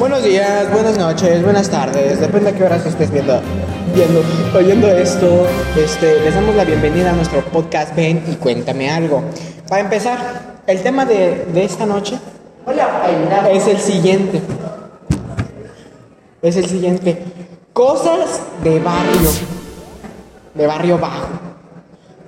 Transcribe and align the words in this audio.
Buenos 0.00 0.24
días, 0.24 0.72
buenas 0.72 0.96
noches, 0.96 1.42
buenas 1.42 1.68
tardes, 1.68 2.18
depende 2.18 2.48
a 2.48 2.54
qué 2.54 2.64
horas 2.64 2.86
estés 2.86 3.10
viendo, 3.10 3.38
viendo, 3.94 4.22
oyendo 4.56 4.88
esto. 4.88 5.46
Este, 5.76 6.20
les 6.20 6.34
damos 6.34 6.54
la 6.54 6.64
bienvenida 6.64 7.10
a 7.10 7.12
nuestro 7.12 7.44
podcast 7.44 7.94
Ven 7.94 8.24
y 8.26 8.36
cuéntame 8.36 8.90
algo. 8.90 9.22
Para 9.68 9.82
empezar, 9.82 10.62
el 10.66 10.82
tema 10.82 11.04
de, 11.04 11.44
de 11.52 11.64
esta 11.64 11.84
noche 11.84 12.18
es 13.52 13.66
el 13.66 13.78
siguiente. 13.78 14.40
Es 16.40 16.56
el 16.56 16.64
siguiente. 16.64 17.22
Cosas 17.74 18.40
de 18.64 18.80
barrio. 18.80 19.30
De 20.54 20.66
barrio 20.66 20.98
bajo. 20.98 21.49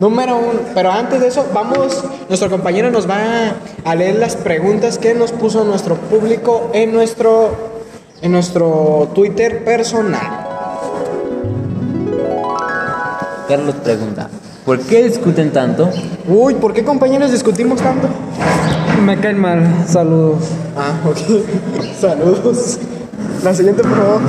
Número 0.02 0.36
uno. 0.36 0.58
Pero 0.74 0.90
antes 0.90 1.20
de 1.20 1.28
eso, 1.28 1.46
vamos. 1.54 2.02
Nuestro 2.28 2.50
compañero 2.50 2.90
nos 2.90 3.08
va 3.08 3.54
a 3.84 3.94
leer 3.94 4.16
las 4.16 4.34
preguntas 4.34 4.98
que 4.98 5.14
nos 5.14 5.30
puso 5.30 5.64
nuestro 5.64 5.94
público 5.94 6.70
en 6.74 6.92
nuestro, 6.92 7.52
en 8.20 8.32
nuestro 8.32 9.10
Twitter 9.14 9.64
personal. 9.64 10.48
Carlos 13.46 13.76
pregunta, 13.76 14.28
¿por 14.66 14.80
qué 14.80 15.04
discuten 15.04 15.52
tanto? 15.52 15.88
Uy, 16.26 16.54
¿por 16.54 16.72
qué 16.72 16.82
compañeros 16.82 17.30
discutimos 17.30 17.80
tanto? 17.80 18.08
Me 19.04 19.20
caen 19.20 19.38
mal, 19.38 19.84
saludos. 19.86 20.46
Ah, 20.76 20.94
ok. 21.08 21.16
Saludos. 22.00 22.80
La 23.44 23.54
siguiente, 23.54 23.84
por 23.84 23.96
favor. 23.96 24.20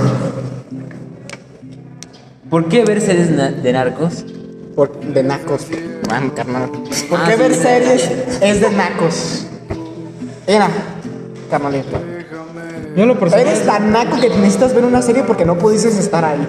¿Por 2.51 2.69
qué 2.69 2.85
ver 2.85 3.01
series 3.01 3.35
de 3.63 3.73
narcos? 3.73 4.23
Por, 4.75 4.99
de 4.99 5.23
nacos. 5.23 5.67
Man, 6.09 6.31
carnal. 6.31 6.69
¿Por 7.09 7.19
Ah, 7.19 7.25
qué 7.27 7.33
sí, 7.33 7.39
ver 7.39 7.55
series 7.55 8.11
es 8.41 8.61
de 8.61 8.69
nacos? 8.71 9.45
Era, 10.47 10.67
carnalito. 11.49 11.97
Yo 12.95 13.03
en 13.03 13.07
lo 13.07 13.19
personal, 13.19 13.47
Eres 13.47 13.65
tan 13.65 13.91
naco 13.91 14.19
que 14.21 14.29
necesitas 14.29 14.73
ver 14.75 14.85
una 14.85 15.01
serie 15.01 15.23
porque 15.23 15.45
no 15.45 15.57
pudiste 15.57 15.87
estar 15.89 16.23
ahí. 16.23 16.47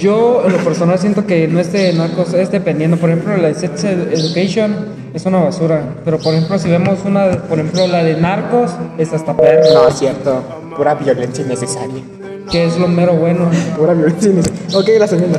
yo 0.00 0.42
en 0.44 0.52
lo 0.52 0.58
personal 0.58 0.98
siento 0.98 1.26
que 1.26 1.46
no 1.46 1.60
es 1.60 1.72
de 1.72 1.92
narcos, 1.92 2.34
es 2.34 2.50
dependiendo. 2.50 2.96
Por 2.96 3.10
ejemplo, 3.10 3.36
la 3.36 3.48
de 3.48 3.54
Sex 3.54 3.84
Education 3.84 4.74
es 5.14 5.24
una 5.26 5.38
basura. 5.38 5.82
Pero 6.04 6.18
por 6.18 6.34
ejemplo, 6.34 6.58
si 6.58 6.68
vemos 6.68 6.98
una, 7.04 7.30
por 7.42 7.58
ejemplo, 7.60 7.86
la 7.86 8.02
de 8.02 8.16
narcos, 8.16 8.72
es 8.98 9.12
hasta 9.12 9.36
perro, 9.36 9.62
No, 9.74 9.88
es 9.88 9.98
cierto. 9.98 10.42
Pura 10.76 10.94
violencia 10.94 11.44
innecesaria. 11.44 12.02
que 12.50 12.64
es 12.64 12.76
lo 12.76 12.88
mero 12.88 13.12
bueno. 13.14 13.48
Pura 13.76 13.92
violencia 13.94 14.30
innecesaria. 14.30 14.76
Ok, 14.78 14.88
la 14.98 15.06
segunda. 15.06 15.38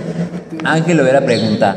Ángel 0.64 0.96
Lovera 0.98 1.20
pregunta, 1.26 1.76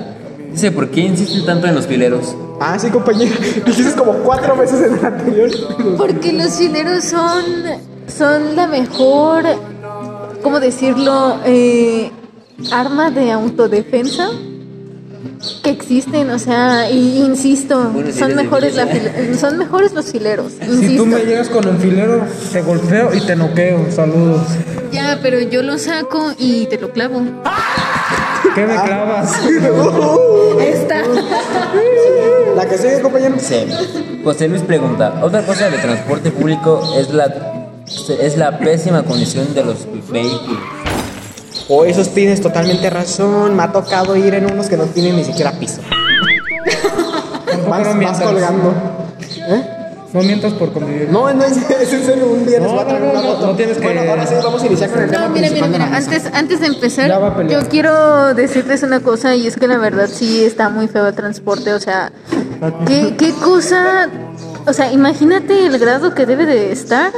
dice, 0.55 0.73
¿por 0.73 0.89
qué 0.91 1.01
insisten 1.01 1.45
tanto 1.45 1.67
en 1.67 1.75
los 1.75 1.87
fileros? 1.87 2.35
Ah, 2.61 2.79
sí, 2.79 2.89
compañero. 2.89 3.35
Dijiste 3.67 3.93
como 3.95 4.13
cuatro 4.15 4.57
veces 4.57 4.81
en 4.87 4.99
el 4.99 5.05
anterior. 5.05 5.51
Porque 5.97 6.33
los 6.33 6.53
fileros 6.55 7.05
son, 7.05 7.43
son 8.07 8.57
la 8.57 8.67
mejor, 8.67 9.45
¿cómo 10.43 10.61
decirlo? 10.61 11.39
Eh, 11.45 12.11
arma 12.73 13.11
de 13.11 13.33
autodefensa 13.33 14.29
que 15.63 15.71
existen, 15.71 16.31
o 16.31 16.39
sea, 16.39 16.91
y 16.91 17.19
insisto, 17.19 17.91
Bueno, 17.93 18.13
son 18.13 18.35
mejores, 18.35 18.77
la 18.77 18.87
file- 18.87 19.35
son 19.37 19.59
mejores 19.59 19.93
los 19.93 20.07
fileros, 20.07 20.53
Si 20.53 20.67
tú 20.67 20.73
insisto. 20.73 21.07
me 21.07 21.19
llegas 21.25 21.49
con 21.51 21.67
un 21.67 21.77
filero, 21.79 22.23
te 22.53 22.63
golpeo 22.63 23.13
y 23.15 23.21
te 23.21 23.37
noqueo. 23.37 23.87
Saludos. 23.91 24.41
Ya, 24.93 25.19
pero 25.23 25.41
yo 25.41 25.63
lo 25.63 25.77
saco 25.79 26.33
y 26.39 26.67
te 26.67 26.79
lo 26.79 26.91
clavo. 26.93 27.21
¿Qué 28.55 28.67
me 28.67 28.75
clavas? 28.75 29.33
Está. 30.61 31.03
La 32.55 32.69
que 32.69 32.79
sigue, 32.79 33.01
compañero. 33.01 33.35
Sí. 33.39 33.67
José 34.23 34.49
Luis 34.49 34.63
pregunta, 34.63 35.15
otra 35.23 35.43
cosa 35.45 35.69
del 35.69 35.81
transporte 35.81 36.31
público 36.31 36.81
es 36.97 37.13
la, 37.13 37.27
es 38.21 38.37
la 38.37 38.59
pésima 38.59 39.03
condición 39.03 39.53
de 39.55 39.65
los 39.65 39.87
vehículos. 40.11 40.61
O 41.69 41.79
Oh, 41.79 41.85
esos 41.85 42.11
tienes 42.11 42.41
totalmente 42.43 42.91
razón. 42.91 43.57
Me 43.57 43.63
ha 43.63 43.73
tocado 43.73 44.15
ir 44.17 44.35
en 44.35 44.51
unos 44.53 44.69
que 44.69 44.77
no 44.77 44.85
tienen 44.85 45.17
ni 45.17 45.25
siquiera 45.25 45.53
piso. 45.53 45.81
Vas, 47.69 47.99
vas 47.99 48.21
colgando. 48.21 48.75
¿Eh? 49.49 49.84
No 50.15 50.23
mientas 50.23 50.53
por 50.53 50.73
convivir. 50.73 51.09
No, 51.11 51.33
no 51.35 51.45
es, 51.45 51.57
es 51.69 51.93
en 51.93 52.05
serio, 52.07 52.27
un 52.29 52.47
día 52.47 52.61
les 52.61 52.69
No, 52.69 52.75
voy 52.75 52.83
a 52.83 52.87
traer 52.87 53.03
no, 53.03 53.11
una 53.11 53.21
no, 53.21 53.33
foto. 53.35 53.47
no 53.49 53.57
tienes 53.57 53.79
que- 53.79 53.83
Bueno, 53.85 54.01
ahora 54.09 54.27
sí, 54.27 54.35
vamos 54.43 54.63
a 54.63 54.67
iniciar 54.67 54.91
con 54.91 55.03
el 55.03 55.11
tema 55.11 55.23
No, 55.23 55.29
mira, 55.31 55.41
mira, 55.41 55.49
principal 55.49 55.73
de 55.73 55.79
la 55.79 55.87
mira, 55.87 55.97
antes, 55.99 56.27
antes 56.33 56.61
de 56.61 56.67
empezar, 56.69 57.09
Ya 57.09 57.19
va 57.19 57.29
a 57.29 57.37
pelear. 57.37 57.63
yo 57.63 57.69
quiero 57.69 58.33
decirles 58.35 58.83
una 58.85 59.01
cosa 59.01 59.35
y 59.35 59.49
es 59.49 59.57
que 59.57 59.67
la 59.67 59.77
verdad 59.77 60.09
sí 60.11 60.45
está 60.45 60.69
muy 60.69 60.87
feo 60.87 61.09
el 61.09 61.15
transporte, 61.15 61.75
o 61.75 61.81
sea, 61.81 62.13
¿qué, 62.87 63.17
qué 63.19 63.33
cosa? 63.43 64.09
O 64.67 64.73
sea, 64.73 64.93
imagínate 64.93 65.67
el 65.67 65.79
grado 65.81 66.15
que 66.15 66.27
debe 66.27 66.47
de 66.47 66.71
estar 66.71 67.11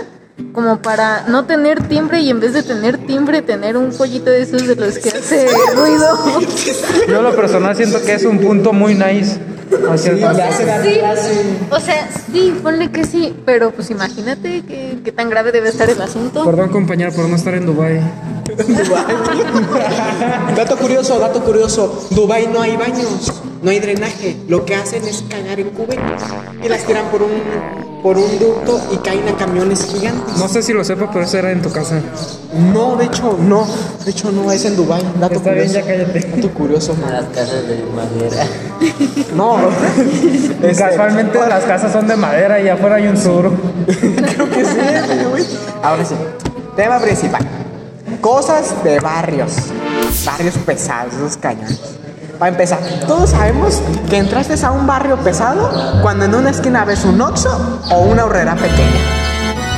como 0.53 0.79
para 0.79 1.25
no 1.29 1.45
tener 1.45 1.87
timbre 1.89 2.21
y 2.21 2.31
en 2.31 2.41
vez 2.41 2.55
de 2.55 2.63
tener 2.63 2.97
timbre 3.07 3.43
tener 3.43 3.77
un 3.77 3.91
pollito 3.93 4.31
de 4.31 4.41
esos 4.43 4.67
de 4.67 4.75
los 4.75 4.99
que 4.99 5.11
hace 5.11 5.47
ruido. 5.75 6.41
Yo 7.09 7.21
lo 7.23 7.37
personal 7.37 7.77
siento 7.77 8.03
que 8.03 8.15
es 8.15 8.25
un 8.25 8.39
punto 8.39 8.73
muy 8.73 8.95
nice. 8.95 9.39
Sí, 9.99 10.11
o 11.71 11.81
sea, 11.81 12.09
sí, 12.33 12.59
ponle 12.63 12.91
que 12.91 13.05
sí, 13.05 13.35
pero 13.45 13.71
pues 13.71 13.91
imagínate 13.91 14.63
qué, 14.67 14.99
qué 15.05 15.13
tan 15.13 15.31
grave 15.31 15.53
debe 15.53 15.69
estar 15.69 15.89
el 15.91 16.01
asunto. 16.01 16.45
Perdón 16.45 16.71
compañero 16.71 17.13
por 17.13 17.29
no 17.29 17.37
estar 17.37 17.55
en 17.55 17.67
Dubai. 17.67 18.01
dato 20.57 20.77
curioso, 20.77 21.19
dato 21.19 21.43
curioso. 21.43 22.07
Dubai 22.11 22.47
no 22.47 22.63
hay 22.63 22.77
baños, 22.77 23.33
no 23.63 23.71
hay 23.71 23.81
drenaje. 23.81 24.37
Lo 24.49 24.65
que 24.65 24.75
hacen 24.75 25.05
es 25.05 25.25
cagar 25.29 25.61
en 25.61 25.71
cubetas 25.71 26.23
y 26.65 26.69
las 26.69 26.85
tiran 26.85 27.11
por 27.11 27.23
un 27.23 27.96
por 28.07 28.19
un 28.19 28.39
ducto 28.39 28.81
y 28.93 28.99
caen 28.99 29.27
a 29.27 29.37
camiones 29.37 29.85
gigantes. 29.85 30.37
No 30.39 30.47
sé 30.47 30.63
si 30.63 30.73
lo 30.73 30.85
sepa, 30.85 31.11
pero 31.11 31.25
eso 31.25 31.39
era 31.39 31.51
en 31.51 31.61
tu 31.61 31.73
casa. 31.73 32.01
No, 32.73 32.95
de 32.95 33.07
hecho 33.07 33.37
no, 33.37 33.67
de 34.05 34.11
hecho 34.13 34.31
no 34.31 34.53
es 34.53 34.65
en 34.65 34.77
Dubai. 34.77 35.03
Dato 35.19 35.35
Está 35.35 35.51
bien, 35.51 35.67
ya 35.67 35.83
cállate. 35.83 36.21
Dato 36.21 36.51
curioso, 36.51 36.95
man. 36.95 37.13
Las 37.13 37.25
casas 37.25 37.67
de 37.67 37.83
madera. 37.97 38.47
No, 39.35 39.59
este, 40.63 40.85
Casualmente 40.85 41.37
las 41.49 41.65
casas 41.65 41.91
son 41.91 42.07
de 42.07 42.15
madera 42.15 42.61
y 42.61 42.69
afuera 42.69 42.95
hay 42.95 43.09
un 43.09 43.17
sur. 43.17 43.51
Creo 43.87 44.51
que 44.51 44.65
sí, 44.65 44.79
güey. 45.29 45.45
Ahora 45.83 46.05
sí. 46.05 46.15
Tema 46.77 47.01
principal. 47.01 47.45
Cosas 48.21 48.85
de 48.85 49.01
barrios. 49.01 49.53
Barrios 50.25 50.55
pesados, 50.59 51.13
esos 51.13 51.37
cañones. 51.37 51.96
Para 52.39 52.51
empezar, 52.51 52.81
todos 53.07 53.31
sabemos 53.31 53.81
que 54.11 54.19
entraste 54.19 54.55
a 54.65 54.71
un 54.71 54.87
barrio 54.87 55.17
pesado 55.19 55.71
cuando 56.03 56.27
en 56.27 56.35
una 56.35 56.51
esquina 56.51 56.85
ves 56.85 57.05
un 57.05 57.21
Oxxo 57.21 57.81
o 57.91 58.01
una 58.01 58.25
horrera 58.27 58.55
pequeña. 58.55 59.01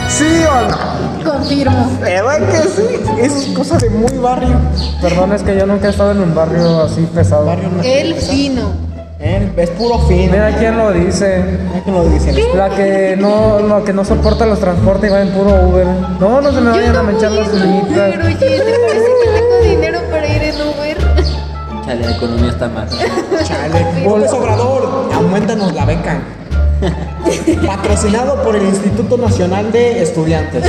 ¿Sí 0.09 0.43
o 0.45 0.69
no? 0.69 1.31
Confirmo. 1.33 1.89
¿Verdad 2.01 2.39
que 2.51 2.69
sí? 2.69 2.83
Eso 3.21 3.37
es 3.37 3.47
cosa 3.57 3.77
de 3.79 3.91
muy 3.91 4.17
barrio. 4.19 4.57
Perdón, 5.01 5.33
es 5.35 5.43
que 5.43 5.57
yo 5.57 5.67
nunca 5.67 5.87
he 5.87 5.91
estado 5.91 6.13
en 6.13 6.21
un 6.21 6.35
barrio 6.35 6.83
así 6.83 7.03
pesado. 7.15 7.47
Barrio 7.47 7.69
no. 7.77 7.83
El 7.83 8.15
fino. 8.15 8.89
Eh, 9.21 9.53
Es 9.57 9.71
puro 9.71 9.99
fin. 10.07 10.31
Mira 10.31 10.57
quién 10.59 10.79
lo 10.79 10.93
dice. 10.93 11.45
Mira 11.69 11.85
que 11.85 11.91
lo 11.91 12.05
dicen. 12.09 12.35
La 12.57 12.71
que 12.71 13.17
no, 13.19 13.59
la 13.61 13.85
que 13.85 13.93
no 13.93 14.05
soporta 14.05 14.47
los 14.47 14.59
transportes 14.61 15.11
y 15.11 15.13
va 15.13 15.21
en 15.21 15.31
puro 15.31 15.51
Uber. 15.69 15.87
No, 16.19 16.41
no 16.41 16.53
se 16.53 16.61
me 16.61 16.71
vayan 16.71 16.97
a 16.97 17.03
manchar 17.03 17.33
las 17.33 17.49
Uber, 17.49 17.63
uñitas. 17.67 18.15
oye, 18.25 18.35
¿te 18.37 18.59
parece 18.59 19.07
que 19.23 19.31
tengo 19.41 19.71
dinero 19.71 20.01
para 20.11 20.27
ir 20.27 20.43
en 20.43 20.55
Uber? 20.63 20.88
Chale, 21.88 22.04
la 22.04 22.10
economía 22.16 22.50
está 22.50 22.69
mal. 22.69 22.87
Chale. 23.44 24.04
López 24.04 24.31
Obrador, 24.34 25.09
aumentanos 25.15 25.72
la 25.75 25.87
beca. 25.87 26.19
Patrocinado 27.66 28.43
por 28.43 28.54
el 28.56 28.65
Instituto 28.66 29.16
Nacional 29.16 29.72
de 29.72 30.03
Estudiantes. 30.03 30.65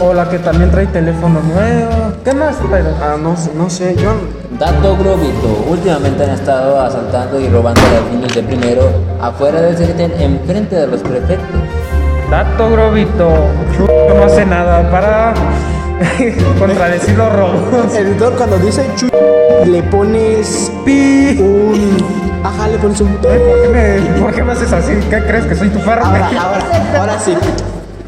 O 0.00 0.14
la 0.14 0.30
que 0.30 0.38
también 0.38 0.70
trae 0.70 0.86
teléfono 0.86 1.40
nuevo. 1.40 2.12
¿Qué 2.24 2.32
más? 2.34 2.54
Pero, 2.70 2.90
Ah, 3.02 3.16
no, 3.20 3.36
sé- 3.36 3.50
no 3.56 3.68
sé, 3.68 3.96
yo. 3.96 4.12
Dato 4.60 4.96
Globito, 4.96 5.64
últimamente 5.68 6.22
han 6.22 6.30
estado 6.30 6.80
asaltando 6.80 7.40
y 7.40 7.48
robando 7.48 7.80
a 7.80 8.00
los 8.00 8.12
niños 8.12 8.32
de 8.32 8.42
primero 8.44 8.82
afuera 9.20 9.60
del 9.60 9.76
CETEN 9.76 10.12
en 10.20 10.40
frente 10.46 10.76
de 10.76 10.86
los 10.86 11.00
prefectos. 11.00 11.60
dato 12.30 12.70
Grobito. 12.70 13.28
Chulo 13.76 14.14
no 14.16 14.22
hace 14.24 14.46
nada 14.46 14.88
para 14.88 15.34
contradecir 16.60 17.16
los 17.18 17.32
robos. 17.32 17.94
Editor, 17.94 18.34
cuando 18.34 18.56
dice 18.58 18.86
chu, 18.96 19.08
le 19.66 19.82
pones 19.84 20.70
Pi. 20.84 21.38
un. 21.40 21.96
Ajá, 22.44 22.68
le 22.68 22.78
pones 22.78 23.00
un. 23.00 23.08
¿Por 23.16 23.30
qué, 23.30 23.68
me, 23.72 24.20
¿Por 24.20 24.34
qué 24.34 24.42
me 24.42 24.52
haces 24.52 24.72
así? 24.72 24.92
¿Qué 25.10 25.22
crees 25.22 25.46
que 25.46 25.54
soy 25.54 25.68
tu 25.68 25.78
perro? 25.80 26.04
Ahora, 26.04 26.28
ahora, 26.28 26.98
ahora 26.98 27.18
sí. 27.18 27.34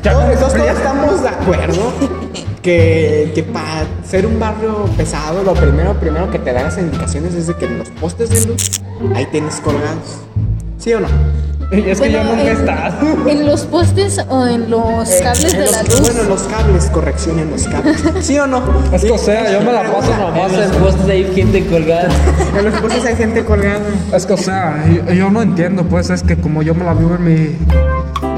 Todos, 0.02 0.38
todos 0.38 0.54
estamos 0.54 1.22
de 1.22 1.28
acuerdo 1.28 1.92
que, 2.62 3.32
que 3.34 3.42
para 3.42 3.84
ser 4.02 4.26
un 4.26 4.40
barrio 4.40 4.86
pesado, 4.96 5.42
lo 5.42 5.52
primero, 5.52 5.94
primero 5.94 6.30
que 6.30 6.38
te 6.38 6.52
dan 6.52 6.64
las 6.64 6.78
indicaciones 6.78 7.34
es 7.34 7.48
de 7.48 7.54
que 7.54 7.66
en 7.66 7.78
los 7.78 7.88
postes 7.90 8.30
de 8.30 8.46
luz 8.46 8.80
ahí 9.14 9.26
tienes 9.26 9.56
colgados. 9.60 10.20
¿Sí 10.78 10.94
o 10.94 11.00
no? 11.00 11.08
Y 11.72 11.80
es 11.90 12.00
que 12.00 12.10
yo 12.10 12.24
nunca 12.24 12.42
he 12.42 12.50
en- 12.50 12.56
estado. 12.58 13.28
¿En 13.28 13.46
los 13.46 13.62
postes 13.62 14.20
o 14.28 14.46
en 14.46 14.70
los 14.70 15.08
cables 15.22 15.44
En 15.54 15.60
de 15.60 15.66
los- 15.66 15.72
la 15.72 15.82
luz? 15.84 16.00
Bueno, 16.00 16.20
en 16.22 16.28
los 16.28 16.42
cables, 16.42 16.84
corrección 16.86 17.38
en 17.38 17.50
los 17.50 17.66
cables. 17.68 18.02
¿Sí 18.20 18.38
o 18.38 18.46
no? 18.46 18.62
Es 18.92 19.02
que, 19.02 19.10
o 19.12 19.18
sea, 19.18 19.52
yo 19.52 19.60
me 19.60 19.72
la 19.72 19.82
paso 19.84 20.10
nomás 20.16 20.52
En 20.52 20.60
los 20.60 20.72
en... 20.76 20.82
postes 20.82 21.08
hay 21.08 21.24
gente 21.34 21.66
colgada. 21.66 22.08
En 22.58 22.64
los 22.64 22.74
postes 22.80 23.04
hay 23.06 23.16
gente 23.16 23.44
colgada. 23.44 23.80
Es 24.14 24.26
que, 24.26 24.32
o 24.32 24.36
sea, 24.38 24.84
yo, 24.88 25.12
yo 25.12 25.30
no 25.30 25.42
entiendo, 25.42 25.84
pues, 25.84 26.10
es 26.10 26.22
que 26.22 26.36
como 26.36 26.62
yo 26.62 26.74
me 26.74 26.84
la 26.84 26.94
vivo 26.94 27.14
en 27.14 27.24
mi, 27.24 27.56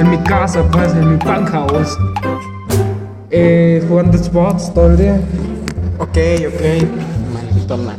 en 0.00 0.10
mi 0.10 0.18
casa, 0.18 0.62
pues, 0.70 0.92
en 0.92 1.12
mi 1.12 1.16
penthouse, 1.16 1.96
eh, 3.30 3.82
jugando 3.88 4.18
Xbox 4.18 4.72
todo 4.74 4.88
el 4.90 4.96
día. 4.98 5.20
Ok, 5.98 6.18
ok. 6.48 6.90
Maldito 7.32 7.76
mal. 7.78 7.96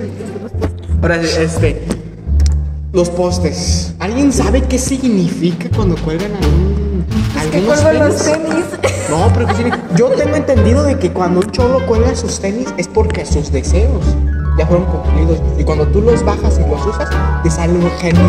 Ahora, 1.01 1.15
este. 1.21 1.81
Los 2.93 3.09
postes. 3.09 3.95
¿Alguien 3.97 4.31
sabe 4.31 4.61
qué 4.61 4.77
significa 4.77 5.67
cuando 5.75 5.95
cuelgan 5.95 6.31
algún, 6.35 7.03
Que 7.49 7.57
algunos 7.57 7.81
cuelgan 7.81 8.07
los 8.07 8.17
tenis? 8.23 8.39
tenis. 8.43 8.65
No, 9.09 9.31
pero 9.33 9.47
¿qué 9.47 9.55
significa? 9.55 9.83
Yo 9.95 10.09
tengo 10.09 10.35
entendido 10.35 10.83
de 10.83 10.99
que 10.99 11.11
cuando 11.11 11.39
un 11.39 11.51
cholo 11.51 11.83
cuelga 11.87 12.15
sus 12.15 12.39
tenis 12.39 12.67
es 12.77 12.87
porque 12.87 13.25
sus 13.25 13.51
deseos 13.51 14.05
ya 14.59 14.67
fueron 14.67 14.85
cumplidos. 14.85 15.39
Y 15.57 15.63
cuando 15.63 15.87
tú 15.87 16.01
los 16.01 16.23
bajas 16.23 16.59
y 16.63 16.69
los 16.69 16.85
usas, 16.85 17.09
te 17.41 17.49
sale 17.49 17.73
un 17.73 17.89
genio. 17.99 18.21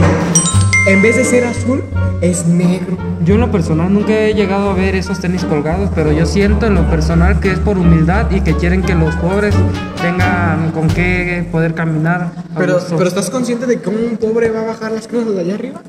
En 0.89 1.03
vez 1.03 1.17
de 1.17 1.27
ser 1.27 1.45
azul, 1.45 1.85
es 2.25 2.47
negro. 2.47 2.97
Yo 3.25 3.35
en 3.35 3.41
lo 3.41 3.51
personal 3.51 3.93
nunca 3.93 4.13
he 4.13 4.35
llegado 4.35 4.71
a 4.71 4.75
ver 4.75 4.95
esos 4.95 5.21
tenis 5.21 5.45
colgados, 5.45 5.91
pero 5.95 6.13
yo 6.13 6.27
siento 6.27 6.67
en 6.67 6.75
lo 6.75 6.89
personal 6.91 7.41
que 7.41 7.51
es 7.53 7.59
por 7.59 7.79
humildad 7.79 8.31
y 8.31 8.41
que 8.41 8.55
quieren 8.57 8.83
que 8.83 8.95
los 8.95 9.15
pobres 9.17 9.55
tengan 10.03 10.73
con 10.73 10.89
qué 10.89 11.47
poder 11.51 11.75
caminar. 11.75 12.33
Pero, 12.57 12.75
gusto. 12.75 12.97
pero 12.97 13.09
¿estás 13.09 13.31
consciente 13.31 13.67
de 13.67 13.81
que 13.81 13.89
un 13.89 14.17
pobre 14.19 14.51
va 14.51 14.61
a 14.63 14.65
bajar 14.65 14.93
las 14.93 15.07
cosas 15.09 15.35
de 15.35 15.41
allá 15.41 15.55
arriba? 15.55 15.83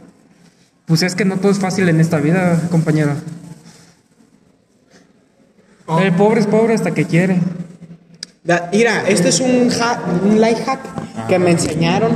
Pues 0.86 1.02
es 1.04 1.16
que 1.16 1.26
no 1.26 1.38
todo 1.38 1.52
es 1.52 1.60
fácil 1.60 1.90
en 1.90 2.00
esta 2.00 2.18
vida, 2.20 2.60
compañero. 2.70 3.12
Oh. 5.88 6.00
El 6.00 6.14
pobre 6.14 6.42
es 6.42 6.48
pobre 6.48 6.74
hasta 6.74 6.92
que 6.92 7.06
quiere. 7.06 7.40
Da- 8.44 8.70
Mira, 8.72 9.04
este 9.08 9.30
es 9.30 9.40
un, 9.40 9.70
ha- 9.82 10.00
un 10.24 10.40
life 10.42 10.64
hack 10.66 11.28
que 11.28 11.40
me 11.40 11.52
enseñaron. 11.52 12.12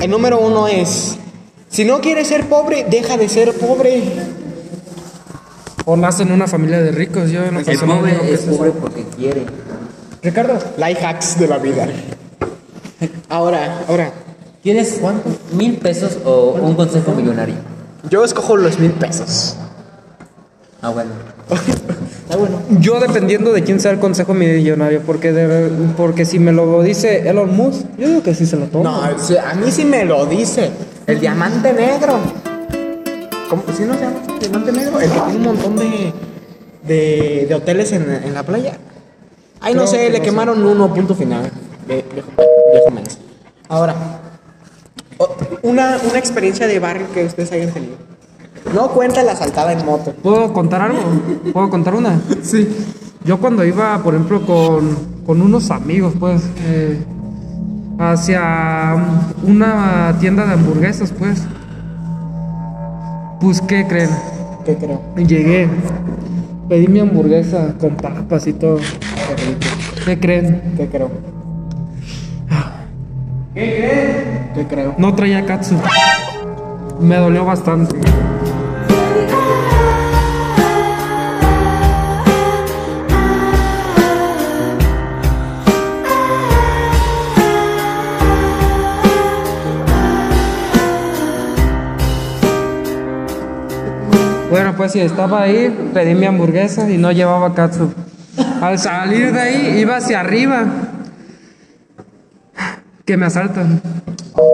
El 0.00 0.10
número 0.10 0.38
uno 0.40 0.66
es, 0.68 1.18
si 1.70 1.84
no 1.84 2.00
quieres 2.00 2.28
ser 2.28 2.46
pobre, 2.48 2.84
deja 2.90 3.16
de 3.16 3.28
ser 3.28 3.52
pobre. 3.54 4.02
O 5.86 5.96
nace 5.96 6.22
en 6.24 6.32
una 6.32 6.46
familia 6.46 6.80
de 6.82 6.92
ricos, 6.92 7.30
yo 7.30 7.42
en 7.44 7.54
lo 7.54 7.60
El 7.60 7.66
personal 7.66 7.98
pobre 7.98 8.18
que 8.20 8.34
es 8.34 8.40
pobre 8.42 8.70
porque 8.72 9.04
quiere. 9.16 9.46
Ricardo, 10.22 10.58
Life 10.76 11.04
hacks 11.04 11.38
de 11.38 11.46
la 11.48 11.58
vida. 11.58 11.88
Ahora, 13.28 13.84
ahora, 13.88 14.12
¿Quieres 14.62 14.98
cuánto? 15.00 15.30
¿Mil 15.52 15.78
pesos 15.78 16.18
o 16.22 16.50
un 16.60 16.74
consejo 16.74 17.12
millonario? 17.12 17.54
yo 18.10 18.22
escojo 18.24 18.58
los 18.58 18.78
mil 18.78 18.90
pesos. 18.90 19.56
Ah, 20.82 20.90
bueno. 20.90 21.10
Está 22.24 22.36
bueno. 22.38 22.60
yo 22.78 23.00
dependiendo 23.00 23.52
de 23.52 23.62
quién 23.64 23.80
sea 23.80 23.90
el 23.92 23.98
consejo 23.98 24.34
millonario, 24.34 25.00
porque, 25.06 25.32
de- 25.32 25.70
porque 25.96 26.26
si 26.26 26.38
me 26.38 26.52
lo 26.52 26.82
dice 26.82 27.26
Elon 27.28 27.56
Musk, 27.56 27.86
yo 27.98 28.08
digo 28.08 28.22
que 28.22 28.34
sí 28.34 28.44
se 28.44 28.56
lo 28.56 28.66
tomo. 28.66 28.84
No, 28.84 29.02
a 29.02 29.54
mí 29.54 29.70
sí 29.70 29.86
me 29.86 30.04
lo 30.04 30.26
dice. 30.26 30.70
El 31.06 31.20
diamante 31.20 31.72
negro. 31.72 32.18
¿Cómo? 33.48 33.62
¿Sí 33.76 33.84
no 33.84 33.94
se 33.94 34.00
llama 34.00 34.16
así? 34.22 34.38
diamante 34.40 34.72
negro? 34.72 35.00
El 35.00 35.10
que 35.10 35.20
tiene 35.20 35.36
un 35.36 35.42
montón 35.42 35.76
de, 35.76 36.12
de, 36.84 37.46
de 37.48 37.54
hoteles 37.54 37.92
en, 37.92 38.08
en 38.10 38.34
la 38.34 38.42
playa. 38.42 38.78
Ay, 39.60 39.74
no 39.74 39.86
sé, 39.86 39.98
que 39.98 40.10
le 40.10 40.18
no 40.18 40.24
quemaron 40.24 40.64
uno, 40.64 40.92
punto 40.94 41.14
final. 41.14 41.50
Ve- 41.86 42.04
Viejo, 42.14 42.28
viejo 42.72 42.90
menso. 42.90 43.18
Ahora, 43.68 43.94
una, 45.62 45.98
una 46.08 46.18
experiencia 46.18 46.66
de 46.66 46.78
barrio 46.78 47.06
que 47.12 47.24
ustedes 47.24 47.52
hayan 47.52 47.70
tenido. 47.72 47.94
No 48.74 48.88
cuenta 48.90 49.22
la 49.22 49.34
saltada 49.36 49.72
en 49.72 49.84
moto. 49.84 50.12
¿Puedo 50.22 50.52
contar 50.52 50.82
algo? 50.82 51.00
¿Puedo 51.52 51.70
contar 51.70 51.94
una? 51.94 52.20
Sí. 52.42 52.68
Yo 53.24 53.38
cuando 53.38 53.64
iba, 53.64 54.02
por 54.02 54.14
ejemplo, 54.14 54.44
con, 54.46 54.96
con 55.26 55.42
unos 55.42 55.70
amigos, 55.70 56.14
pues, 56.18 56.42
eh, 56.66 56.98
hacia 58.00 58.96
una 59.42 60.16
tienda 60.18 60.46
de 60.46 60.54
hamburguesas, 60.54 61.12
pues, 61.12 61.46
pues, 63.40 63.60
¿qué 63.60 63.86
creen? 63.86 64.08
¿Qué 64.64 64.76
creo? 64.76 65.02
Llegué, 65.16 65.68
pedí 66.68 66.88
mi 66.88 67.00
hamburguesa 67.00 67.74
con 67.78 67.96
papas 67.96 68.46
y 68.46 68.54
todo. 68.54 68.78
¿Qué 70.06 70.18
creen? 70.18 70.74
¿Qué 70.78 70.88
creo? 70.88 71.10
¿Qué 73.54 73.76
creen? 73.76 74.50
¿Qué 74.54 74.66
creo? 74.66 74.94
No 74.96 75.14
traía 75.14 75.44
katsu. 75.44 75.76
Me 77.00 77.16
dolió 77.16 77.44
bastante. 77.44 77.96
Pues 94.80 94.92
si 94.92 95.00
estaba 95.00 95.42
ahí, 95.42 95.90
pedí 95.92 96.14
mi 96.14 96.24
hamburguesa 96.24 96.90
y 96.90 96.96
no 96.96 97.12
llevaba 97.12 97.52
katsu. 97.52 97.92
Al 98.62 98.78
salir 98.78 99.30
de 99.30 99.38
ahí, 99.38 99.78
iba 99.78 99.96
hacia 99.96 100.20
arriba. 100.20 100.64
Que 103.04 103.18
me 103.18 103.26
asaltan. 103.26 103.82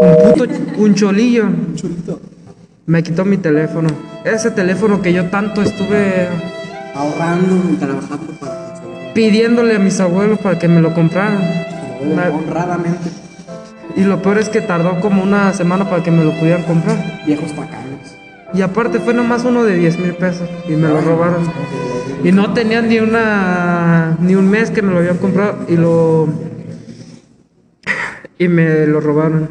Un 0.01 0.33
puto, 0.35 0.53
un 0.79 0.97
cholillo. 0.97 1.45
Chulito. 1.77 2.21
Me 2.87 3.05
quitó 3.05 3.25
mi 3.25 3.37
teléfono. 3.37 3.89
Ese 4.25 4.51
teléfono 4.51 5.01
que 5.01 5.13
yo 5.13 5.27
tanto 5.27 5.63
estuve 5.63 6.27
Ahorrando 6.93 7.71
y 7.73 7.77
trabajando 7.77 8.33
para 8.41 9.13
pidiéndole 9.15 9.77
a 9.77 9.79
mis 9.79 10.01
abuelos 10.01 10.41
para 10.41 10.59
que 10.59 10.67
me 10.67 10.81
lo 10.81 10.93
compraran. 10.93 11.39
Honradamente. 12.03 13.11
Y 13.95 14.01
lo 14.01 14.21
peor 14.23 14.39
es 14.39 14.49
que 14.49 14.61
tardó 14.61 14.99
como 14.99 15.23
una 15.23 15.53
semana 15.53 15.89
para 15.89 16.03
que 16.03 16.11
me 16.11 16.25
lo 16.25 16.33
pudieran 16.33 16.65
comprar. 16.65 17.23
Viejos 17.25 17.53
tacaños. 17.53 18.17
Y 18.55 18.63
aparte 18.63 19.01
fue 19.01 19.15
nomás 19.15 19.45
uno 19.45 19.65
de 19.65 19.77
10 19.77 19.99
mil 19.99 20.15
pesos 20.15 20.49
y 20.69 20.73
me 20.73 20.89
lo 20.89 21.01
robaron. 21.01 21.43
Y 22.25 22.33
no 22.33 22.53
tenían 22.53 22.89
ni 22.89 22.99
una 22.99 24.17
ni 24.21 24.35
un 24.35 24.49
mes 24.49 24.71
que 24.71 24.83
me 24.83 24.93
lo 24.93 24.99
habían 24.99 25.19
comprado 25.19 25.59
y 25.69 25.77
lo 25.77 26.29
y 28.39 28.49
me 28.49 28.87
lo 28.87 29.01
robaron. 29.01 29.49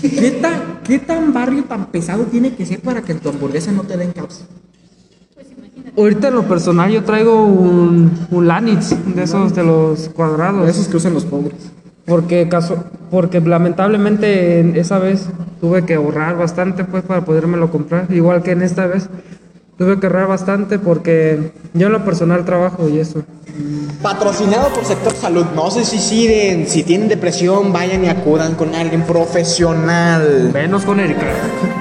¿Qué 0.00 0.38
tan, 0.40 0.80
¿Qué 0.84 0.98
tan 0.98 1.32
barrio 1.32 1.64
tan 1.64 1.86
pesado 1.86 2.24
tiene 2.24 2.54
que 2.54 2.64
ser 2.64 2.80
para 2.80 3.02
que 3.02 3.12
en 3.12 3.20
tu 3.20 3.28
hamburguesa 3.28 3.72
no 3.72 3.82
te 3.82 3.96
den 3.96 4.12
caos? 4.12 4.44
Ahorita 5.96 6.28
en 6.28 6.34
lo 6.34 6.42
personal 6.42 6.90
yo 6.90 7.04
traigo 7.04 7.44
un, 7.44 8.26
un 8.30 8.48
Lanitz 8.48 8.94
de 9.14 9.22
esos 9.22 9.54
de 9.54 9.62
los 9.62 10.08
cuadrados. 10.08 10.68
Esos 10.68 10.88
que 10.88 10.96
usan 10.96 11.14
los 11.14 11.24
pobres. 11.24 11.54
Porque, 12.04 12.48
caso, 12.48 12.84
porque 13.10 13.40
lamentablemente 13.40 14.60
en 14.60 14.76
esa 14.76 14.98
vez 14.98 15.28
tuve 15.64 15.86
que 15.86 15.94
ahorrar 15.94 16.36
bastante 16.36 16.84
pues 16.84 17.04
para 17.04 17.24
podérmelo 17.24 17.70
comprar. 17.70 18.12
Igual 18.12 18.42
que 18.42 18.50
en 18.50 18.60
esta 18.60 18.86
vez 18.86 19.08
tuve 19.78 19.98
que 19.98 20.08
ahorrar 20.08 20.28
bastante 20.28 20.78
porque 20.78 21.52
yo 21.72 21.86
en 21.86 21.92
lo 21.94 22.04
personal 22.04 22.44
trabajo 22.44 22.86
y 22.86 22.98
eso. 22.98 23.22
Patrocinado 24.02 24.68
por 24.74 24.84
Sector 24.84 25.14
Salud. 25.14 25.46
No 25.56 25.70
se 25.70 25.86
suiciden. 25.86 26.66
Si 26.66 26.82
tienen 26.82 27.08
depresión, 27.08 27.72
vayan 27.72 28.04
y 28.04 28.08
acudan 28.08 28.56
con 28.56 28.74
alguien 28.74 29.04
profesional. 29.04 30.50
Menos 30.52 30.84
con 30.84 31.00
Erika. 31.00 31.32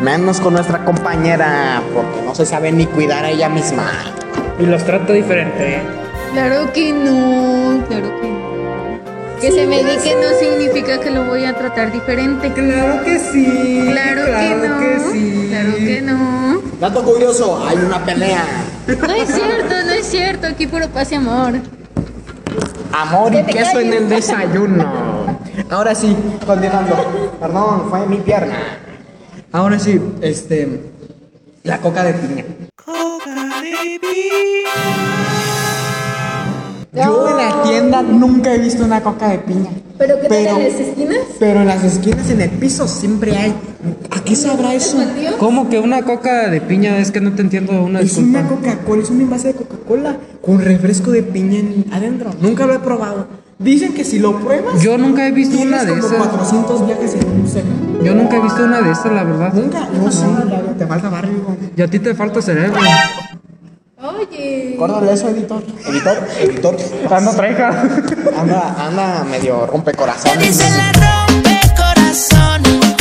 Menos 0.02 0.40
con 0.40 0.54
nuestra 0.54 0.86
compañera, 0.86 1.84
porque 1.94 2.26
no 2.26 2.34
se 2.34 2.46
sabe 2.46 2.72
ni 2.72 2.86
cuidar 2.86 3.26
a 3.26 3.32
ella 3.32 3.50
misma. 3.50 3.92
Y 4.62 4.66
los 4.66 4.86
trata 4.86 5.12
diferente. 5.12 5.76
¿eh? 5.76 5.82
Claro 6.32 6.72
que 6.72 6.94
no, 6.94 7.86
claro 7.90 8.22
que 8.22 8.30
no. 8.30 8.43
Que 9.44 9.52
se 9.52 9.68
medique 9.68 10.16
no 10.16 10.40
significa 10.40 11.02
que 11.02 11.12
lo 11.12 11.26
voy 11.26 11.44
a 11.44 11.54
tratar 11.54 11.92
diferente. 11.92 12.54
Claro 12.54 13.04
que 13.04 13.20
sí. 13.20 13.90
Claro, 13.92 14.24
que 14.24 14.56
no. 14.70 15.50
Claro 15.50 15.76
que 15.76 16.02
no. 16.02 16.62
Dato 16.80 17.04
curioso, 17.04 17.62
hay 17.68 17.76
una 17.76 18.06
pelea. 18.06 18.46
No 18.88 19.14
es 19.14 19.28
cierto, 19.28 19.76
no 19.86 19.92
es 19.92 20.06
cierto. 20.08 20.48
Aquí 20.48 20.66
puro 20.66 20.88
paz 20.88 21.12
y 21.12 21.16
amor. 21.16 21.56
Amor 22.94 23.36
y 23.36 23.44
Que 23.44 23.52
queso 23.52 23.82
en 23.82 23.92
el 23.92 24.08
desayuno. 24.08 25.38
Ahora 25.70 25.94
sí, 25.94 26.16
continuando. 26.48 27.34
Perdón, 27.42 27.90
fue 27.90 28.08
mi 28.08 28.20
pierna. 28.20 28.78
Ahora 29.52 29.78
sí, 29.78 30.00
este. 30.22 30.84
La 31.64 31.80
coca 31.80 32.06
de 32.06 32.14
piña. 32.14 32.46
Yo 36.96 37.28
en 37.30 37.38
la 37.38 37.64
tienda 37.64 38.02
nunca 38.04 38.54
he 38.54 38.60
visto 38.60 38.84
una 38.86 39.02
coca 39.02 39.30
de 39.30 39.40
piña. 39.40 39.70
¿Pero 39.98 40.16
qué 40.22 40.28
tal 40.28 40.38
Pero- 40.44 40.58
en 40.58 40.64
las 40.64 40.80
esquinas? 40.80 41.18
Pero 41.40 41.62
en 41.62 41.68
las 41.68 41.84
esquinas, 41.84 42.30
en 42.30 42.42
el 42.42 42.50
piso, 42.52 42.88
siempre 42.88 43.36
hay. 43.38 43.54
¿A 44.12 44.24
qué 44.24 44.36
sabrá 44.36 44.74
eso? 44.74 44.98
¿Tío? 45.20 45.38
¿Cómo 45.40 45.70
que 45.70 45.80
una 45.80 46.04
coca 46.04 46.50
de 46.50 46.62
piña? 46.62 46.98
Es 47.00 47.12
que 47.12 47.20
no 47.22 47.34
te 47.34 47.42
entiendo 47.42 47.72
una 47.84 48.00
Es 48.00 48.16
disculpa. 48.16 48.40
una 48.40 48.48
Coca-Cola, 48.50 49.04
es 49.04 49.10
un 49.10 49.22
envase 49.22 49.50
de 49.50 49.54
Coca-Cola 49.56 50.18
con 50.42 50.60
refresco 50.62 51.12
de 51.12 51.24
piña 51.24 51.60
en- 51.60 51.86
adentro. 51.92 52.32
Nunca 52.42 52.66
lo 52.66 52.74
he 52.74 52.80
probado. 52.80 53.28
Dicen 53.60 53.94
que 53.94 54.04
si 54.04 54.20
lo 54.20 54.40
pruebas, 54.40 54.82
Yo 54.82 54.98
nunca 54.98 55.26
he 55.28 55.32
visto 55.32 55.60
una 55.62 55.84
de 55.84 55.92
como 56.00 56.06
esas. 56.08 56.18
400 56.28 56.86
viajes 56.86 57.14
en 57.16 57.42
un 57.42 57.48
segundo. 57.48 58.04
Yo 58.04 58.14
nunca 58.14 58.38
he 58.38 58.42
visto 58.42 58.64
una 58.64 58.82
de 58.82 58.92
esas, 58.92 59.12
la 59.12 59.24
verdad. 59.24 59.54
Nunca, 59.54 59.88
no 59.94 60.12
sé, 60.12 60.26
Laura, 60.28 60.74
te 60.78 60.86
falta 60.88 61.10
barrio. 61.10 61.34
Y 61.78 61.82
a 61.82 61.88
ti 61.88 62.00
te 62.00 62.14
falta 62.14 62.42
cerebro. 62.42 62.80
Oye. 64.30 64.76
Córdale 64.78 65.14
eso, 65.14 65.30
editor. 65.30 65.64
Editor, 65.88 66.28
editor. 66.42 66.76
Ando 67.12 67.32
treja. 67.34 67.70
Anda, 68.38 68.76
anda 68.88 69.24
medio 69.30 69.66
rompecorazones. 69.68 70.40
Dice 70.40 70.70
la 70.78 70.92
rompe 70.94 71.60
corazones, 71.76 72.96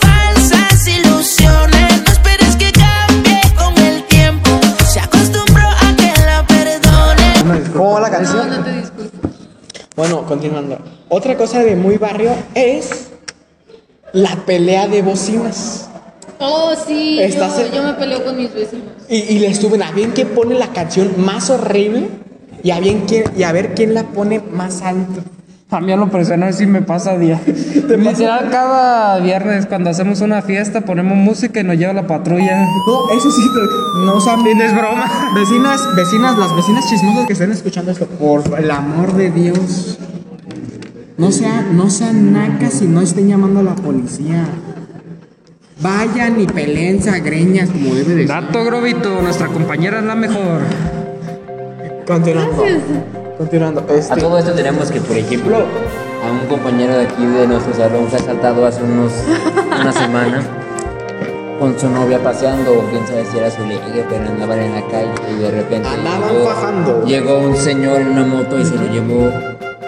falsas 0.00 0.88
ilusiones. 0.88 2.02
No 2.04 2.12
esperes 2.12 2.56
que 2.56 2.72
cambie 2.72 3.40
con 3.56 3.76
el 3.84 4.02
tiempo. 4.04 4.50
Se 4.88 5.00
acostumbró 5.00 5.62
a 5.68 5.94
que 5.96 6.12
la 6.26 6.44
perdone. 6.46 7.62
¿Cómo 7.72 7.92
va 7.92 8.00
la 8.00 8.08
No, 8.08 8.16
canción? 8.16 8.50
no 8.50 8.64
te 8.64 8.72
disculpo. 8.72 9.28
Bueno, 9.96 10.24
continuando. 10.26 10.78
Otra 11.08 11.36
cosa 11.36 11.60
de 11.60 11.74
muy 11.76 11.96
barrio 11.98 12.34
es 12.54 13.08
la 14.12 14.36
pelea 14.46 14.86
de 14.88 15.02
bocinas. 15.02 15.87
Oh, 16.40 16.72
sí, 16.86 17.18
Estás 17.20 17.58
yo, 17.58 17.66
en- 17.66 17.72
yo 17.72 17.82
me 17.82 17.94
peleo 17.94 18.24
con 18.24 18.36
mis 18.36 18.52
vecinos. 18.54 18.86
Y, 19.08 19.16
y 19.16 19.38
le 19.40 19.48
estuve 19.48 19.82
a 19.82 19.90
bien 19.92 20.12
quién 20.14 20.28
pone 20.28 20.54
la 20.54 20.68
canción 20.68 21.12
más 21.18 21.50
horrible 21.50 22.08
y 22.62 22.70
a, 22.70 22.80
bien 22.80 23.04
quién, 23.08 23.24
y 23.36 23.42
a 23.42 23.52
ver 23.52 23.74
quién 23.74 23.94
la 23.94 24.04
pone 24.04 24.40
más 24.52 24.82
alto. 24.82 25.22
A 25.70 25.80
mí 25.80 25.92
a 25.92 25.96
lo 25.96 26.08
personal 26.10 26.54
sí 26.54 26.64
me 26.66 26.80
pasa 26.80 27.10
a 27.12 27.18
día. 27.18 27.40
Literal, 27.88 28.48
cada 28.50 29.18
viernes 29.18 29.66
cuando 29.66 29.90
hacemos 29.90 30.20
una 30.22 30.40
fiesta 30.40 30.80
ponemos 30.82 31.16
música 31.18 31.60
y 31.60 31.64
nos 31.64 31.76
lleva 31.76 31.92
la 31.92 32.06
patrulla. 32.06 32.64
No, 32.86 33.10
eso 33.10 33.30
sí, 33.30 33.42
no 34.06 34.18
saben. 34.20 34.60
Es 34.60 34.72
broma. 34.74 35.32
Vecinas, 35.34 35.80
vecinas, 35.94 36.38
las 36.38 36.56
vecinas 36.56 36.88
chismosas 36.88 37.26
que 37.26 37.32
estén 37.34 37.52
escuchando 37.52 37.90
esto, 37.90 38.06
por 38.06 38.42
el 38.58 38.70
amor 38.70 39.12
de 39.14 39.30
Dios. 39.30 39.98
No 41.18 41.32
sean, 41.32 41.76
no 41.76 41.90
sean 41.90 42.32
nacas 42.32 42.80
y 42.80 42.86
no 42.86 43.00
estén 43.02 43.28
llamando 43.28 43.60
a 43.60 43.64
la 43.64 43.74
policía. 43.74 44.46
Vayan 45.80 46.40
y 46.40 46.46
peleense 46.46 47.10
a 47.10 47.18
greñas 47.18 47.70
como 47.70 47.94
debe 47.94 48.14
de 48.14 48.26
ser. 48.26 48.42
Dato 48.42 48.64
Grobito, 48.64 49.22
nuestra 49.22 49.46
compañera 49.46 49.98
es 50.00 50.04
la 50.04 50.14
mejor. 50.16 50.60
Continuando. 52.06 52.64
Continuando. 53.38 53.86
A 53.88 53.94
Este, 53.94 54.16
todo 54.20 54.38
esto 54.38 54.52
tenemos 54.52 54.90
que, 54.90 55.00
por 55.00 55.16
ejemplo, 55.16 55.56
a 55.58 56.32
un 56.32 56.48
compañero 56.48 56.94
de 56.98 57.04
aquí 57.06 57.24
de 57.24 57.46
nuestro 57.46 57.72
salón 57.74 58.08
fue 58.08 58.18
asaltado 58.18 58.66
hace 58.66 58.82
unos, 58.82 59.12
una 59.80 59.92
semana 59.92 60.42
con 61.60 61.78
su 61.78 61.88
novia 61.88 62.20
paseando, 62.22 62.72
o 62.72 62.82
quién 62.90 63.06
sabe 63.06 63.24
si 63.30 63.38
era 63.38 63.50
su 63.50 63.62
ligue, 63.64 64.04
pero 64.08 64.28
andaban 64.28 64.58
en 64.60 64.74
la 64.74 64.82
calle 64.88 65.10
y 65.36 65.40
de 65.42 65.50
repente 65.50 65.88
Andaban 65.88 66.28
llegó, 66.32 66.44
fajando. 66.46 67.04
llegó 67.04 67.38
un 67.38 67.56
señor 67.56 68.00
en 68.00 68.08
una 68.08 68.24
moto 68.24 68.58
y 68.60 68.64
se 68.64 68.74
lo 68.76 68.92
llevó. 68.92 69.30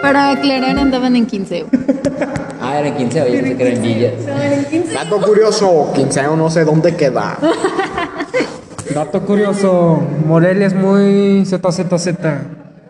Para 0.02 0.30
aclarar, 0.30 0.78
andaban 0.78 1.16
en 1.16 1.26
quinceo. 1.26 1.66
Ah, 2.70 2.78
era 2.78 2.88
en 2.88 2.96
15, 2.96 3.18
yo 3.18 3.24
pensé 3.24 3.56
que 3.56 3.62
era 3.62 3.72
en 3.74 3.82
Villas. 3.82 4.92
dato 4.94 5.20
curioso, 5.20 5.90
quinceo 5.92 6.36
no 6.36 6.48
sé 6.48 6.64
dónde 6.64 6.94
queda. 6.94 7.36
Dato 8.94 9.20
curioso, 9.24 10.00
Morelia 10.26 10.66
es 10.66 10.74
muy 10.74 11.44
ZZZ. 11.46 12.08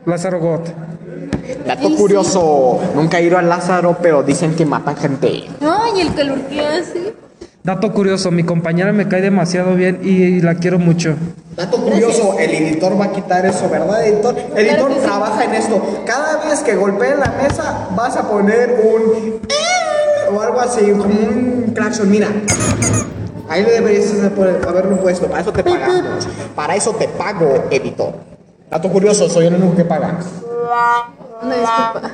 Lázaro 0.07 0.41
Got. 0.41 0.69
Dato 1.67 1.95
curioso, 1.95 2.81
nunca 2.95 3.19
he 3.19 3.25
ido 3.25 3.37
a 3.37 3.43
Lázaro, 3.43 3.99
pero 4.01 4.23
dicen 4.23 4.55
que 4.55 4.65
matan 4.65 4.97
gente. 4.97 5.45
Ay, 5.61 6.01
el 6.01 6.15
calor 6.15 6.41
que 6.43 6.61
hace. 6.61 7.15
Dato 7.63 7.93
curioso, 7.93 8.31
mi 8.31 8.43
compañera 8.45 8.93
me 8.93 9.09
cae 9.09 9.21
demasiado 9.21 9.75
bien 9.75 10.01
y 10.03 10.41
la 10.41 10.55
quiero 10.55 10.79
mucho. 10.79 11.17
Dato 11.55 11.77
curioso, 11.77 12.39
el 12.39 12.51
editor 12.51 12.99
va 12.99 13.07
a 13.07 13.13
quitar 13.13 13.45
eso, 13.45 13.69
¿verdad, 13.69 14.07
editor? 14.07 14.35
Editor 14.57 14.95
trabaja 15.03 15.45
en 15.45 15.55
esto. 15.55 16.03
Cada 16.07 16.49
vez 16.49 16.61
que 16.61 16.75
golpeen 16.77 17.21
la 17.21 17.35
mesa, 17.43 17.89
vas 17.95 18.17
a 18.17 18.27
poner 18.27 18.81
un. 18.83 19.41
O 20.35 20.41
algo 20.41 20.61
así, 20.61 20.91
como 20.93 21.05
un 21.15 21.73
claxon. 21.75 22.11
Mira, 22.11 22.29
ahí 23.49 23.63
le 23.63 23.71
deberías 23.73 24.13
haberlo 24.67 24.97
puesto. 24.99 25.27
Para 25.27 25.41
eso 25.41 25.53
te 25.53 25.63
pagamos. 25.65 26.29
Para 26.55 26.75
eso 26.77 26.93
te 26.93 27.09
pago, 27.09 27.65
editor. 27.71 28.15
Dato 28.71 28.89
curioso, 28.89 29.29
soy 29.29 29.47
el 29.47 29.55
único 29.55 29.77
que 29.77 29.85
paga. 29.85 30.19
Una 31.43 31.55
disculpa. 31.57 32.11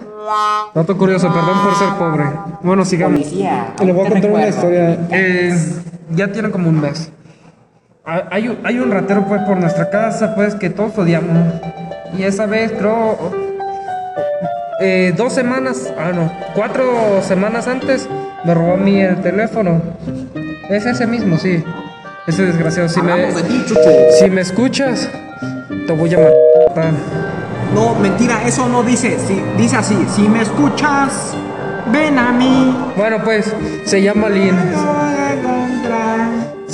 Dato 0.74 0.96
curioso, 0.98 1.32
perdón 1.32 1.62
por 1.62 1.74
ser 1.76 1.88
pobre. 1.98 2.24
Bueno, 2.62 2.84
sigamos. 2.84 3.20
Policía. 3.20 3.74
Le 3.84 3.92
voy 3.92 4.06
a 4.06 4.10
contar 4.10 4.30
una 4.30 4.48
historia. 4.48 5.06
Eh, 5.10 5.54
ya 6.10 6.32
tiene 6.32 6.50
como 6.50 6.68
un 6.68 6.80
mes. 6.80 7.10
Ha- 8.04 8.24
Hay, 8.30 8.48
un- 8.48 8.58
hay 8.64 8.78
un 8.78 8.90
ratero 8.90 9.24
pues 9.26 9.42
por 9.42 9.56
nuestra 9.56 9.90
casa, 9.90 10.34
pues 10.34 10.54
que 10.54 10.70
todos 10.70 10.96
odiamos. 10.96 11.36
Y 12.16 12.22
esa 12.22 12.46
vez 12.46 12.72
creo 12.78 13.16
eh, 14.80 15.14
dos 15.16 15.32
semanas, 15.32 15.92
ah 15.98 16.12
no, 16.12 16.32
cuatro 16.54 17.22
semanas 17.22 17.66
antes 17.68 18.08
me 18.44 18.54
robó 18.54 18.76
mi 18.76 19.00
el 19.00 19.20
teléfono. 19.22 19.82
Es 20.68 20.86
ese 20.86 21.06
mismo, 21.06 21.38
sí. 21.38 21.62
Ese 22.26 22.44
desgraciado. 22.44 22.88
Si 22.88 23.00
me, 23.00 23.12
Hablamos 23.12 23.36
de 23.36 23.42
ti, 23.44 23.64
si 24.18 24.30
me 24.30 24.40
escuchas, 24.40 25.08
te 25.86 25.92
voy 25.92 26.14
a 26.14 26.18
matar. 26.18 26.92
No, 27.74 27.94
mentira, 27.94 28.42
eso 28.46 28.68
no 28.68 28.82
dice. 28.82 29.18
Sí, 29.18 29.40
dice 29.56 29.76
así: 29.76 29.96
si 30.14 30.22
me 30.22 30.42
escuchas, 30.42 31.34
ven 31.92 32.18
a 32.18 32.32
mí. 32.32 32.76
Bueno, 32.96 33.18
pues 33.22 33.52
se 33.84 34.02
llama 34.02 34.28
Lin. 34.28 34.56